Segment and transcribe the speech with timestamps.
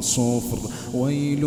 [0.00, 0.58] صفر.
[0.94, 1.44] ويل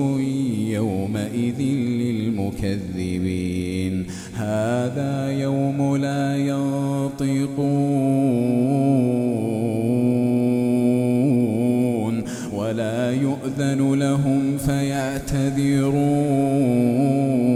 [0.69, 1.61] يومئذ
[2.01, 4.05] للمكذبين.
[4.33, 7.43] هذا يوم لا ينطقون.
[12.53, 17.52] ولا يؤذن لهم فيعتذرون.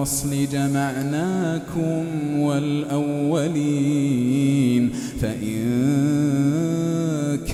[0.00, 2.04] الفصل جمعناكم
[2.38, 3.80] والأولين
[5.20, 5.60] فإن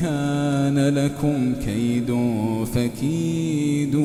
[0.00, 2.16] كان لكم كيد
[2.74, 3.96] فكيدون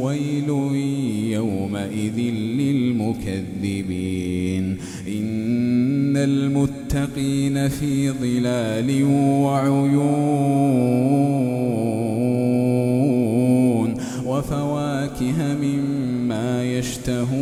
[0.00, 0.48] ويل
[1.32, 2.18] يومئذ
[2.58, 3.84] للمكذبين
[5.08, 10.34] إن المتقين في ظلال وعيون
[14.34, 14.73] مما
[16.84, 17.34] يشتهون.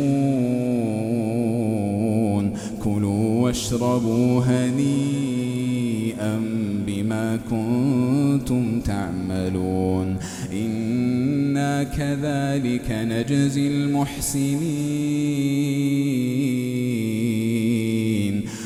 [2.83, 6.41] كلوا واشربوا هنيئا
[6.87, 10.17] بما كنتم تعملون.
[10.53, 14.53] إنا كذلك نجزي المحسنين.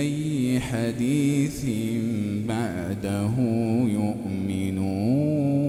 [0.61, 1.65] حديث
[2.47, 3.35] بعده
[3.97, 5.60] يؤمنون.